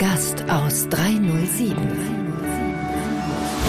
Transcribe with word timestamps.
Gast 0.00 0.42
aus 0.48 0.88
307. 0.88 1.76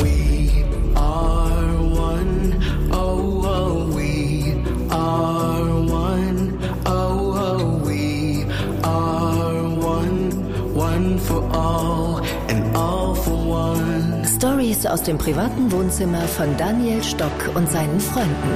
We 0.01 0.63
are 0.95 1.75
one. 1.83 2.55
Oh, 2.89 3.43
oh, 3.43 3.93
we 3.93 4.55
are 4.89 5.65
one. 5.91 6.57
Oh, 6.85 7.35
oh, 7.35 7.81
we 7.85 8.45
are 8.81 9.61
one. 9.75 10.73
One 10.73 11.19
for 11.19 11.43
all 11.51 12.21
and 12.47 12.77
all 12.77 13.13
for 13.13 13.35
one. 13.35 14.23
Stories 14.23 14.85
aus 14.85 15.03
dem 15.03 15.17
privaten 15.17 15.69
Wohnzimmer 15.69 16.21
von 16.21 16.55
Daniel 16.55 17.03
Stock 17.03 17.51
und 17.55 17.69
seinen 17.69 17.99
Freunden. 17.99 18.55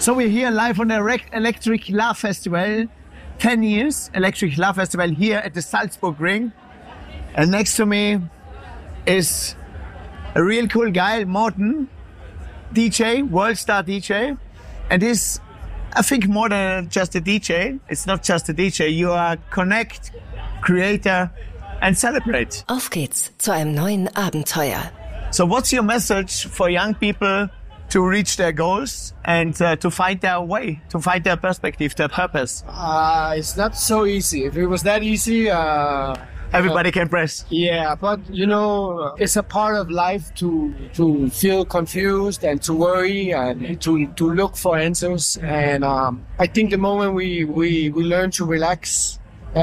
So 0.00 0.16
we're 0.16 0.28
here 0.28 0.50
live 0.50 0.80
on 0.80 0.88
the 0.88 0.96
Electric 1.30 1.88
Love 1.92 2.18
Festival. 2.18 2.88
10 3.38 3.62
years 3.62 4.10
Electric 4.14 4.58
Love 4.58 4.76
Festival 4.76 5.08
here 5.08 5.38
at 5.38 5.54
the 5.54 5.62
Salzburg 5.62 6.20
Ring. 6.20 6.52
And 7.34 7.50
next 7.50 7.76
to 7.76 7.86
me 7.86 8.20
is 9.06 9.54
a 10.34 10.42
real 10.42 10.66
cool 10.68 10.90
guy, 10.90 11.24
Morten, 11.24 11.88
DJ, 12.74 13.28
world 13.28 13.56
star 13.56 13.82
DJ. 13.82 14.36
And 14.90 15.02
he's, 15.02 15.40
I 15.92 16.02
think, 16.02 16.26
more 16.26 16.48
than 16.48 16.88
just 16.88 17.14
a 17.14 17.20
DJ. 17.20 17.78
It's 17.88 18.06
not 18.06 18.22
just 18.22 18.48
a 18.48 18.54
DJ. 18.54 18.92
You 18.94 19.12
are 19.12 19.36
connect, 19.50 20.10
creator, 20.60 21.30
and 21.80 21.96
celebrate. 21.96 22.64
Auf 22.68 22.90
geht's 22.90 23.32
zu 23.38 23.52
einem 23.52 23.74
neuen 23.74 24.08
Abenteuer. 24.14 24.90
So, 25.30 25.44
what's 25.46 25.72
your 25.72 25.82
message 25.82 26.46
for 26.46 26.68
young 26.70 26.94
people 26.94 27.48
to 27.90 28.06
reach 28.06 28.36
their 28.36 28.52
goals 28.52 29.14
and 29.24 29.60
uh, 29.62 29.76
to 29.76 29.90
find 29.90 30.20
their 30.20 30.40
way, 30.40 30.80
to 30.90 31.00
find 31.00 31.24
their 31.24 31.36
perspective, 31.36 31.94
their 31.96 32.08
purpose? 32.08 32.64
Uh, 32.68 33.34
it's 33.36 33.56
not 33.56 33.76
so 33.76 34.04
easy. 34.06 34.44
If 34.44 34.56
it 34.56 34.66
was 34.66 34.82
that 34.82 35.02
easy, 35.02 35.50
uh, 35.50 36.14
Everybody 36.50 36.90
can 36.90 37.10
press. 37.10 37.44
yeah. 37.50 37.94
But 37.94 38.20
you 38.30 38.46
know, 38.46 39.14
it's 39.18 39.36
a 39.36 39.42
part 39.42 39.76
of 39.76 39.90
life 39.90 40.32
to 40.36 40.74
to 40.94 41.28
feel 41.28 41.66
confused 41.66 42.42
and 42.42 42.62
to 42.62 42.72
worry 42.72 43.32
and 43.34 43.78
to 43.82 44.06
to 44.06 44.30
look 44.32 44.56
for 44.56 44.78
answers. 44.78 45.36
And 45.42 45.84
um, 45.84 46.24
I 46.38 46.46
think 46.46 46.70
the 46.70 46.78
moment 46.78 47.12
we 47.12 47.44
we 47.44 47.90
we 47.90 48.02
learn 48.04 48.30
to 48.32 48.44
relax. 48.46 49.18
Uh, 49.56 49.60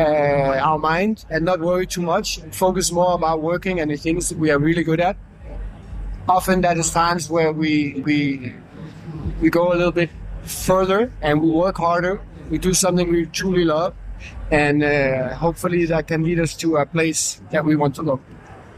our 0.65 0.79
mind 0.79 1.25
and 1.29 1.45
not 1.45 1.59
worry 1.59 1.85
too 1.85 2.01
much 2.01 2.39
and 2.39 2.53
focus 2.55 2.91
more 2.91 3.13
about 3.13 3.43
working 3.43 3.79
and 3.79 3.91
the 3.91 3.95
things 3.95 4.29
that 4.29 4.37
we 4.37 4.49
are 4.49 4.57
really 4.57 4.83
good 4.83 4.99
at. 4.99 5.15
Often 6.27 6.61
that 6.61 6.77
is 6.77 6.89
times 6.91 7.29
where 7.29 7.51
we 7.51 8.01
we 8.05 8.53
we 9.41 9.49
go 9.49 9.71
a 9.71 9.75
little 9.75 9.91
bit 9.91 10.09
further 10.43 11.11
and 11.21 11.41
we 11.41 11.49
work 11.51 11.77
harder. 11.77 12.19
We 12.49 12.57
do 12.57 12.73
something 12.73 13.09
we 13.11 13.25
truly 13.27 13.63
love, 13.65 13.93
and 14.51 14.83
uh, 14.83 15.35
hopefully 15.35 15.85
that 15.85 16.07
can 16.07 16.23
lead 16.23 16.39
us 16.39 16.55
to 16.57 16.77
a 16.77 16.85
place 16.85 17.41
that 17.51 17.63
we 17.65 17.75
want 17.75 17.95
to 17.95 18.03
go. 18.03 18.19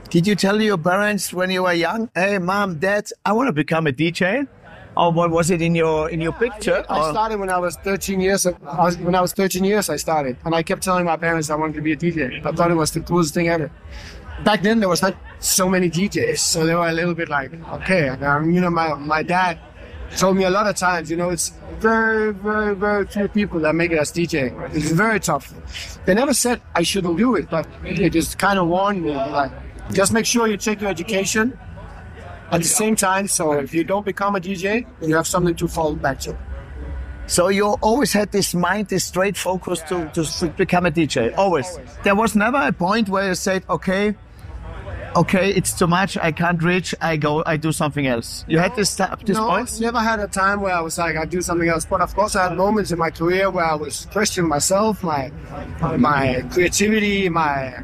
Did 0.10 0.26
you 0.28 0.36
tell 0.36 0.62
your 0.62 0.78
parents 0.78 1.34
when 1.34 1.50
you 1.50 1.64
were 1.64 1.74
young, 1.74 2.10
"Hey, 2.16 2.38
mom, 2.38 2.80
dad, 2.80 3.08
I 3.26 3.32
want 3.34 3.48
to 3.48 3.54
become 3.54 3.88
a 3.88 3.92
DJ"? 3.94 4.48
Or 4.98 5.12
what 5.12 5.30
was 5.30 5.52
it 5.52 5.62
in 5.62 5.76
your 5.76 6.10
in 6.10 6.20
your 6.22 6.34
picture? 6.34 6.84
I 6.90 7.00
Or- 7.00 7.12
started 7.12 7.40
when 7.40 7.50
I 7.50 7.60
was 7.60 7.76
13 7.78 8.20
years. 8.20 8.46
I 8.48 8.52
was, 8.84 8.98
when 8.98 9.14
I 9.16 9.22
was 9.22 9.32
13 9.32 9.64
years, 9.64 9.90
I 9.90 9.96
started, 9.98 10.38
and 10.44 10.56
I 10.56 10.64
kept 10.64 10.82
telling 10.84 11.06
my 11.06 11.16
parents 11.18 11.50
I 11.50 11.56
wanted 11.56 11.76
to 11.76 11.82
be 11.82 11.92
a 11.94 11.96
DJ. 11.96 12.42
I 12.44 12.52
thought 12.52 12.72
it 12.72 12.76
was 12.76 12.92
the 12.92 13.02
coolest 13.02 13.34
thing 13.36 13.48
ever. 13.48 13.70
Back 14.44 14.62
then, 14.62 14.80
there 14.80 14.90
was 14.90 15.02
not 15.02 15.16
so 15.40 15.68
many 15.68 15.90
DJs, 15.90 16.38
so 16.40 16.66
they 16.66 16.76
were 16.76 16.88
a 16.88 16.94
little 16.94 17.14
bit 17.14 17.30
like, 17.30 17.52
okay. 17.74 18.10
Um, 18.10 18.52
you 18.52 18.62
know, 18.62 18.70
my 18.70 18.94
my 18.96 19.24
dad 19.24 19.60
told 20.16 20.38
me 20.38 20.46
a 20.46 20.50
lot 20.50 20.68
of 20.68 20.76
times, 20.76 21.12
you 21.12 21.18
know, 21.18 21.30
it's 21.30 21.52
very, 21.80 22.34
very, 22.34 22.76
very 22.76 23.06
few 23.08 23.28
people 23.28 23.60
that 23.60 23.76
make 23.76 23.92
it 23.92 23.98
as 23.98 24.12
DJ. 24.12 24.52
It's 24.76 24.92
very 24.92 25.20
tough. 25.20 25.54
They 26.06 26.14
never 26.14 26.34
said 26.34 26.62
I 26.76 26.84
shouldn't 26.84 27.18
do 27.18 27.36
it, 27.36 27.50
but 27.50 27.68
they 27.84 28.10
just 28.10 28.38
kind 28.38 28.58
of 28.58 28.68
warned 28.68 29.04
me, 29.04 29.14
like, 29.14 29.52
just 29.92 30.14
make 30.14 30.26
sure 30.26 30.48
you 30.48 30.58
check 30.58 30.82
your 30.82 30.90
education 30.90 31.58
at 32.52 32.62
the 32.62 32.68
same 32.68 32.96
time. 32.96 33.28
So 33.28 33.54
if 33.54 33.74
you 33.74 33.84
don't 33.84 34.06
become 34.06 34.36
a 34.36 34.40
DJ, 34.40 34.86
you 35.02 35.16
have 35.16 35.28
something 35.28 35.56
to 35.56 35.68
fall 35.68 35.96
back 35.96 36.20
to. 36.22 36.38
So 37.28 37.50
you 37.50 37.66
always 37.82 38.14
had 38.14 38.32
this 38.32 38.54
mind, 38.54 38.88
this 38.88 39.04
straight 39.04 39.36
focus 39.36 39.82
to, 39.90 40.10
to 40.14 40.48
become 40.56 40.86
a 40.86 40.92
DJ. 40.92 41.38
Always. 41.38 41.78
There 42.04 42.16
was 42.16 42.36
never 42.36 42.58
a 42.58 42.72
point 42.72 43.10
where 43.10 43.28
you 43.28 43.36
said, 43.36 43.66
okay, 43.70 44.16
okay, 45.18 45.52
it's 45.52 45.74
too 45.78 45.88
much. 45.88 46.18
I 46.18 46.32
can't 46.32 46.62
reach. 46.62 46.94
I 47.02 47.18
go. 47.18 47.44
I 47.46 47.58
do 47.58 47.72
something 47.72 48.08
else. 48.08 48.46
You 48.48 48.60
had 48.60 48.76
this 48.76 48.96
this 48.96 49.38
no, 49.38 49.48
point. 49.48 49.70
I 49.76 49.80
never 49.80 50.00
had 50.00 50.20
a 50.20 50.28
time 50.28 50.62
where 50.62 50.74
I 50.74 50.82
was 50.82 50.98
like, 50.98 51.16
I 51.18 51.26
do 51.26 51.42
something 51.42 51.68
else. 51.68 51.86
But 51.86 52.02
of 52.02 52.16
course, 52.16 52.36
I 52.36 52.50
had 52.50 52.58
moments 52.58 52.92
in 52.92 53.00
my 53.00 53.10
career 53.10 53.50
where 53.50 53.66
I 53.66 53.76
was 53.76 54.08
questioning 54.12 54.50
myself, 54.50 55.04
my 55.04 55.32
my 55.98 56.44
creativity, 56.52 57.30
my 57.30 57.84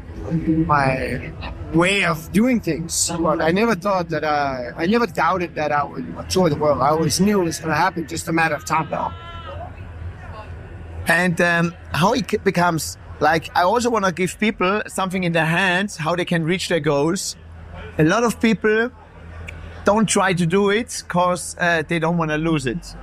my 0.66 1.32
way 1.72 2.04
of 2.04 2.30
doing 2.32 2.60
things. 2.60 3.10
But 3.18 3.40
I 3.40 3.50
never 3.50 3.74
thought 3.74 4.08
that 4.10 4.24
I, 4.24 4.72
I 4.76 4.86
never 4.86 5.06
doubted 5.06 5.54
that 5.56 5.72
I 5.72 5.84
would 5.84 6.30
tour 6.30 6.48
the 6.48 6.56
world. 6.56 6.80
I 6.80 6.88
always 6.88 7.20
knew 7.20 7.40
it 7.40 7.44
was 7.44 7.58
going 7.58 7.70
to 7.70 7.76
happen, 7.76 8.06
just 8.06 8.28
a 8.28 8.32
matter 8.32 8.54
of 8.54 8.64
time 8.64 8.88
now. 8.90 9.12
and 11.06 11.40
um, 11.40 11.74
how 11.92 12.14
it 12.14 12.44
becomes 12.44 12.96
like 13.20 13.50
i 13.56 13.62
also 13.62 13.90
want 13.90 14.04
to 14.04 14.12
give 14.12 14.38
people 14.38 14.82
something 14.86 15.24
in 15.24 15.32
their 15.32 15.46
hands 15.46 15.96
how 15.96 16.14
they 16.16 16.24
can 16.24 16.44
reach 16.44 16.68
their 16.68 16.80
goals. 16.80 17.36
A 17.98 18.04
lot 18.04 18.24
of 18.24 18.40
people 18.40 18.90
don't 19.84 20.06
try 20.08 20.32
to 20.32 20.46
do 20.46 20.70
it 20.70 21.02
because 21.06 21.56
uh, 21.60 21.82
they 21.86 21.98
don't 21.98 22.16
want 22.16 22.30
to 22.30 22.36
lose 22.38 22.66
it. 22.66 22.94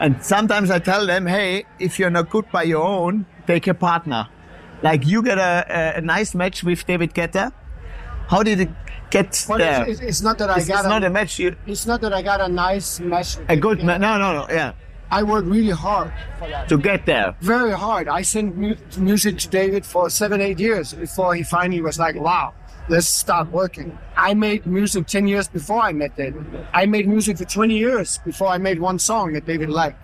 And 0.00 0.22
sometimes 0.24 0.70
i 0.70 0.78
tell 0.78 1.06
them 1.06 1.26
hey 1.26 1.64
if 1.78 1.98
you're 1.98 2.10
not 2.10 2.28
good 2.30 2.50
by 2.50 2.64
your 2.64 2.82
own 2.84 3.24
take 3.46 3.66
a 3.68 3.74
partner. 3.74 4.28
Like 4.82 5.06
you 5.06 5.22
get 5.22 5.38
a, 5.38 5.64
a, 5.68 5.98
a 5.98 6.00
nice 6.00 6.34
match 6.34 6.64
with 6.64 6.84
david 6.86 7.14
guetta. 7.14 7.52
How 8.28 8.42
did 8.42 8.60
it 8.60 8.70
get 9.10 9.44
But 9.46 9.58
there? 9.58 9.84
it's, 9.88 10.00
it's, 10.00 10.22
not 10.22 10.38
that 10.38 10.50
I 10.50 10.56
it's, 10.56 10.66
got 10.68 10.80
it's 10.80 10.88
not 10.88 11.04
a 11.04 11.10
match 11.10 11.38
you, 11.38 11.54
it's 11.66 11.86
not 11.86 12.00
that 12.00 12.12
I 12.12 12.22
got 12.22 12.40
a 12.40 12.48
nice 12.48 12.98
match. 12.98 13.36
a 13.48 13.56
good 13.56 13.82
ma- 13.84 13.98
no 13.98 14.18
no 14.18 14.32
no 14.32 14.46
yeah 14.50 14.72
I 15.12 15.22
worked 15.22 15.46
really 15.46 15.76
hard 15.86 16.10
to 16.68 16.78
get 16.78 17.04
there 17.04 17.36
very 17.40 17.72
hard. 17.72 18.08
I 18.08 18.22
sent 18.22 18.56
mu- 18.56 18.76
music 18.96 19.36
to 19.40 19.48
David 19.48 19.84
for 19.84 20.08
seven, 20.08 20.40
eight 20.40 20.58
years 20.58 20.94
before 20.94 21.34
he 21.34 21.42
finally 21.42 21.82
was 21.82 21.98
like, 21.98 22.16
wow, 22.16 22.54
let's 22.88 23.08
start 23.08 23.50
working. 23.50 23.98
I 24.16 24.32
made 24.32 24.64
music 24.64 25.06
10 25.06 25.28
years 25.28 25.48
before 25.48 25.82
I 25.82 25.92
met 25.92 26.16
David. 26.16 26.46
I 26.72 26.86
made 26.86 27.06
music 27.06 27.36
for 27.36 27.44
20 27.44 27.76
years 27.76 28.18
before 28.24 28.48
I 28.48 28.56
made 28.56 28.80
one 28.80 28.98
song 28.98 29.34
that 29.34 29.44
David 29.44 29.68
liked. 29.68 30.00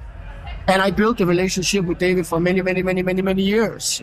And 0.66 0.82
I 0.82 0.90
built 0.90 1.22
a 1.22 1.26
relationship 1.26 1.86
with 1.86 1.96
David 1.96 2.26
for 2.26 2.38
many, 2.38 2.60
many, 2.60 2.82
many, 2.82 3.02
many, 3.02 3.22
many 3.22 3.42
years. 3.42 4.02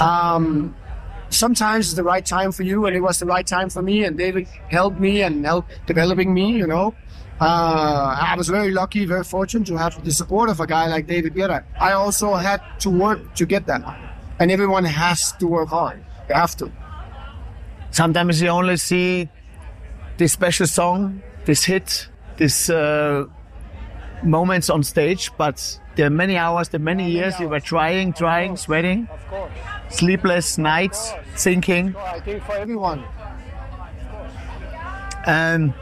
Um, 0.00 0.74
sometimes 1.30 1.86
it's 1.86 1.94
the 1.94 2.02
right 2.02 2.26
time 2.26 2.50
for 2.50 2.64
you, 2.64 2.86
and 2.86 2.96
it 2.96 3.00
was 3.00 3.20
the 3.20 3.26
right 3.26 3.46
time 3.46 3.70
for 3.70 3.82
me, 3.82 4.02
and 4.02 4.18
David 4.18 4.48
helped 4.68 4.98
me 4.98 5.22
and 5.22 5.44
helped 5.44 5.70
developing 5.86 6.34
me, 6.34 6.56
you 6.56 6.66
know. 6.66 6.94
Uh, 7.40 8.16
I 8.30 8.34
was 8.36 8.48
very 8.48 8.70
lucky, 8.70 9.04
very 9.06 9.24
fortunate 9.24 9.66
to 9.66 9.76
have 9.76 10.02
the 10.04 10.12
support 10.12 10.48
of 10.50 10.60
a 10.60 10.66
guy 10.66 10.86
like 10.86 11.06
David 11.06 11.34
Guetta. 11.34 11.64
I 11.80 11.92
also 11.92 12.34
had 12.34 12.60
to 12.80 12.90
work 12.90 13.34
to 13.34 13.44
get 13.46 13.66
that. 13.66 13.82
And 14.38 14.50
everyone 14.50 14.84
has 14.84 15.32
to 15.32 15.46
work 15.46 15.68
hard. 15.68 16.02
You 16.28 16.34
have 16.36 16.56
to. 16.56 16.70
sometimes 17.90 18.40
you 18.42 18.48
only 18.48 18.76
see 18.76 19.28
this 20.16 20.32
special 20.32 20.66
song, 20.66 21.22
this 21.44 21.64
hit, 21.64 22.08
this 22.36 22.70
uh, 22.70 23.24
moments 24.22 24.70
on 24.70 24.82
stage, 24.82 25.30
but 25.36 25.78
there 25.96 26.06
are 26.06 26.10
many 26.10 26.36
hours, 26.36 26.68
there 26.70 26.80
are 26.80 26.84
many 26.84 27.10
years 27.10 27.38
you 27.38 27.48
were 27.48 27.60
trying, 27.60 28.12
trying, 28.12 28.56
sweating, 28.56 29.08
Of 29.12 29.26
course. 29.28 29.52
sleepless 29.90 30.58
nights, 30.58 31.12
thinking. 31.36 31.94
I 31.96 32.20
think 32.20 32.42
for 32.44 32.56
everyone. 32.56 33.04
Um, 35.26 35.74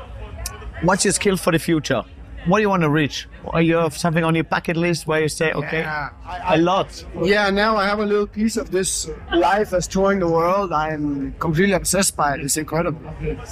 what's 0.83 1.05
your 1.05 1.13
skill 1.13 1.37
for 1.37 1.53
the 1.53 1.59
future? 1.59 2.03
What 2.47 2.59
do 2.59 2.63
you 2.63 2.69
want 2.69 2.83
to 2.83 2.91
reach? 2.91 3.29
Are 3.47 3.63
you 3.63 3.77
have 3.77 3.97
something 3.97 4.25
on 4.25 4.35
your 4.35 4.43
bucket 4.43 4.77
list 4.77 5.07
where 5.07 5.21
you 5.23 5.29
say, 5.29 5.53
okay, 5.53 5.81
Yeah, 5.83 6.11
a 6.45 6.59
lot? 6.59 7.05
Yeah, 7.23 7.51
now 7.51 7.77
I 7.77 7.87
have 7.87 8.01
a 8.01 8.05
little 8.05 8.27
piece 8.27 8.57
of 8.57 8.73
this 8.73 9.09
life 9.33 9.73
as 9.73 9.87
touring 9.87 10.19
the 10.19 10.29
world. 10.29 10.73
I'm 10.73 11.35
completely 11.39 11.75
obsessed 11.75 12.17
by 12.17 12.35
it. 12.35 12.41
It's 12.41 12.57
incredible. 12.57 13.01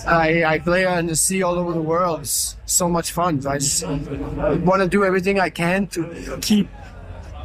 I, 0.08 0.42
I 0.44 0.58
play 0.58 0.86
on 0.86 1.06
the 1.06 1.14
sea 1.14 1.44
all 1.44 1.56
over 1.56 1.72
the 1.72 1.80
world. 1.80 2.22
It's 2.22 2.56
so 2.66 2.88
much 2.88 3.12
fun. 3.12 3.46
I 3.46 3.58
just 3.58 3.86
want 3.86 4.82
to 4.82 4.88
do 4.88 5.04
everything 5.04 5.38
I 5.38 5.50
can 5.50 5.86
to 5.88 6.38
keep 6.42 6.68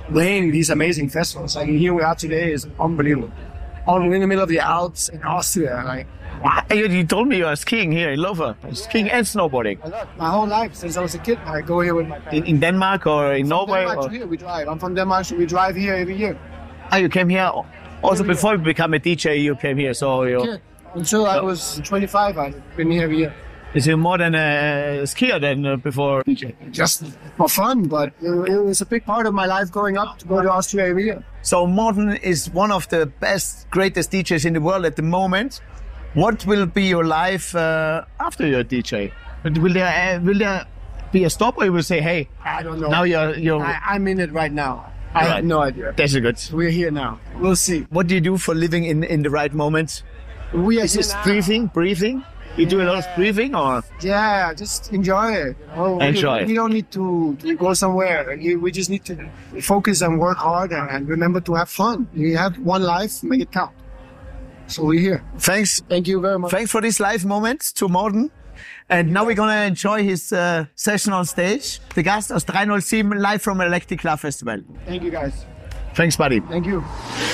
playing 0.09 0.51
these 0.51 0.71
amazing 0.71 1.09
festivals. 1.09 1.55
Like 1.55 1.67
here 1.69 1.93
we 1.93 2.01
are 2.01 2.15
today 2.15 2.53
is 2.53 2.67
unbelievable. 2.79 3.31
On 3.87 4.13
in 4.13 4.21
the 4.21 4.27
middle 4.27 4.43
of 4.43 4.49
the 4.49 4.59
Alps 4.59 5.09
in 5.09 5.21
Austria, 5.23 5.83
like 5.85 6.07
You, 6.71 6.87
you 6.87 7.05
told 7.05 7.27
me 7.27 7.37
you 7.37 7.45
are 7.45 7.55
skiing 7.55 7.91
here 7.91 8.11
in 8.11 8.19
Lover, 8.19 8.55
skiing 8.73 9.09
and 9.09 9.25
snowboarding 9.25 9.77
my 10.17 10.29
whole 10.29 10.47
life 10.47 10.73
since 10.75 10.97
I 10.97 11.01
was 11.01 11.15
a 11.15 11.19
kid. 11.19 11.37
I 11.45 11.61
go 11.61 11.79
here 11.81 11.93
with 11.93 12.07
my 12.07 12.17
in, 12.17 12.21
parents. 12.23 12.49
in 12.49 12.59
Denmark 12.59 13.07
or 13.07 13.33
in 13.33 13.43
From 13.43 13.49
Norway. 13.49 13.79
Denmark 13.85 14.05
Or, 14.05 14.09
here 14.09 14.27
we 14.27 14.37
drive. 14.37 14.67
I'm 14.67 14.79
from 14.79 14.95
Denmark, 14.95 15.25
so 15.25 15.35
we 15.35 15.45
drive 15.45 15.75
here 15.75 15.93
every 15.93 16.17
year. 16.17 16.37
oh, 16.91 16.97
you 16.97 17.09
came 17.09 17.29
here 17.29 17.51
also 18.03 18.23
before 18.23 18.53
you 18.55 18.63
become 18.63 18.93
a 18.93 18.99
DJ. 18.99 19.41
You 19.41 19.55
came 19.55 19.77
here, 19.77 19.93
so 19.93 20.23
you. 20.23 20.45
Yeah. 20.45 20.57
Until 20.95 21.25
I 21.25 21.41
was 21.41 21.81
25, 21.83 22.37
I've 22.37 22.77
been 22.77 22.89
here 22.91 23.03
every 23.03 23.17
year. 23.17 23.33
Is 23.73 23.85
you 23.85 23.97
more 23.97 24.17
than 24.17 24.35
a 24.35 25.03
skier 25.03 25.39
than 25.41 25.65
uh, 25.65 25.75
before? 25.75 26.23
just 26.71 27.03
for 27.35 27.49
fun, 27.49 27.83
but 27.83 28.13
it, 28.21 28.31
it 28.49 28.59
was 28.63 28.81
a 28.81 28.85
big 28.85 29.05
part 29.05 29.27
of 29.27 29.33
my 29.33 29.45
life 29.45 29.69
growing 29.69 29.97
up 29.97 30.17
to 30.19 30.25
go 30.27 30.41
to 30.41 30.49
Austria 30.49 30.87
every 30.87 31.05
year. 31.05 31.23
So 31.45 31.67
Morten 31.67 32.15
is 32.17 32.49
one 32.49 32.71
of 32.71 32.89
the 32.89 33.05
best, 33.05 33.69
greatest 33.69 34.11
DJs 34.11 34.45
in 34.47 34.53
the 34.53 34.61
world 34.61 34.83
at 34.83 34.95
the 34.95 35.03
moment. 35.03 35.61
What 36.15 36.43
will 36.47 36.65
be 36.65 36.85
your 36.85 37.05
life 37.05 37.53
uh, 37.55 38.05
after 38.19 38.47
you're 38.47 38.61
a 38.61 38.63
DJ? 38.63 39.11
Will 39.43 39.71
there 39.73 40.17
uh, 40.17 40.19
will 40.25 40.39
there 40.39 40.65
be 41.11 41.23
a 41.23 41.29
stop, 41.29 41.59
or 41.59 41.65
you 41.65 41.71
will 41.71 41.83
say, 41.83 42.01
"Hey, 42.01 42.29
I 42.43 42.63
don't 42.63 42.79
know. 42.79 42.89
now 42.89 43.03
you're 43.03 43.37
you're." 43.37 43.61
I, 43.61 43.79
I'm 43.93 44.07
in 44.07 44.19
it 44.19 44.31
right 44.31 44.51
now. 44.51 44.91
I 45.13 45.19
Right. 45.19 45.35
have 45.35 45.45
no 45.45 45.59
idea. 45.61 45.93
That's 45.95 46.15
good. 46.17 46.41
We're 46.51 46.71
here 46.71 46.89
now. 46.89 47.19
We'll 47.39 47.55
see. 47.55 47.81
What 47.91 48.07
do 48.07 48.15
you 48.15 48.21
do 48.21 48.37
for 48.37 48.55
living 48.55 48.83
in 48.85 49.03
in 49.03 49.21
the 49.21 49.29
right 49.29 49.53
moment? 49.53 50.01
We 50.51 50.79
are 50.81 50.85
Is 50.85 50.93
this 50.93 51.13
now. 51.13 51.23
breathing, 51.25 51.67
breathing? 51.67 52.23
You 52.57 52.65
do 52.65 52.81
a 52.81 52.83
lot 52.83 52.97
of 52.99 53.05
breathing, 53.15 53.53
or 53.53 53.83
Yeah, 53.99 54.53
just 54.53 54.93
enjoy 54.93 55.33
it. 55.33 55.57
Oh, 55.75 55.97
we- 55.97 56.05
Enjoy. 56.05 56.45
We, 56.45 56.53
don't 56.53 56.71
need 56.71 56.89
to, 56.91 57.35
to 57.41 57.55
go 57.55 57.73
somewhere. 57.73 58.37
We 58.61 58.71
just 58.71 58.89
need 58.89 59.03
to 59.05 59.29
focus 59.61 60.01
and 60.01 60.19
work 60.19 60.37
hard 60.37 60.71
and, 60.71 60.89
and 60.89 61.07
remember 61.09 61.41
to 61.41 61.53
have 61.55 61.69
fun. 61.69 62.07
You 62.13 62.37
have 62.37 62.57
one 62.59 62.81
life, 62.83 63.23
make 63.23 63.41
it 63.41 63.51
count. 63.51 63.71
So 64.67 64.85
we're 64.85 64.99
here. 64.99 65.23
thanks 65.37 65.81
Thank 65.89 66.07
you 66.07 66.19
very 66.21 66.39
much. 66.39 66.51
Thanks 66.51 66.71
for 66.71 66.81
this 66.81 66.99
live 66.99 67.25
moment 67.25 67.61
to 67.75 67.87
Morten. 67.87 68.31
And 68.89 69.11
now 69.11 69.25
we're 69.25 69.35
gonna 69.35 69.65
enjoy 69.65 70.03
his 70.03 70.31
uh, 70.31 70.65
session 70.75 71.11
on 71.13 71.25
stage. 71.25 71.79
The 71.93 72.03
Gast 72.03 72.31
aus 72.31 72.43
307 72.45 73.19
live 73.19 73.41
from 73.41 73.59
Electric 73.61 74.03
Love 74.03 74.21
Festival. 74.21 74.61
Thank 74.85 75.03
you 75.03 75.11
guys. 75.11 75.45
Thanks, 75.93 76.15
buddy. 76.15 76.39
Thank 76.39 76.65
you. 76.65 76.83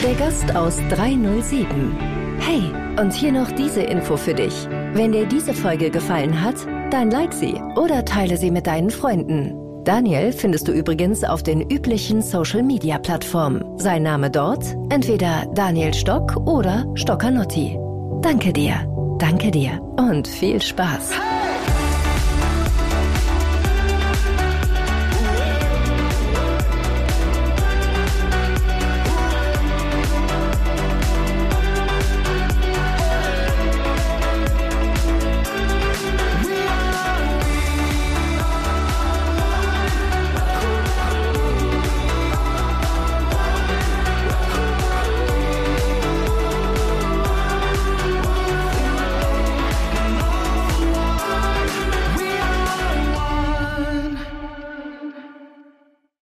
Der 0.02 0.16
Gast 0.16 0.56
aus 0.56 0.78
307. 0.90 2.38
Hey, 2.40 2.72
und 3.00 3.14
hier 3.14 3.32
noch 3.32 3.52
diese 3.52 3.82
Info 3.82 4.18
für 4.18 4.34
dich. 4.34 4.68
Wenn 4.94 5.14
dir 5.14 5.26
diese 5.26 5.54
Folge 5.54 5.90
gefallen 5.90 6.42
hat, 6.42 6.56
dann 6.92 7.12
like 7.12 7.34
sie 7.34 7.54
oder 7.78 8.04
teile 8.04 8.36
sie 8.36 8.52
mit 8.52 8.68
deinen 8.68 8.90
Freunden. 8.90 9.56
Daniel 9.86 10.32
findest 10.34 10.68
du 10.68 10.74
übrigens 10.74 11.24
auf 11.24 11.44
den 11.44 11.62
üblichen 11.62 12.22
Social-Media-Plattformen. 12.22 13.80
Sein 13.80 14.04
Name 14.04 14.30
dort 14.30 14.64
entweder 14.90 15.48
Daniel 15.56 15.94
Stock 15.94 16.36
oder 16.46 16.86
Stockanotti. 16.96 17.80
Danke 18.22 18.54
dir, 18.54 18.76
danke 19.18 19.50
dir 19.50 19.82
und 19.98 20.28
viel 20.28 20.62
Spaß. 20.62 21.12